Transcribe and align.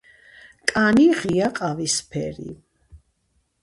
კანი 0.71 1.05
ღია 1.21 1.53
ყავისფერი. 1.61 2.51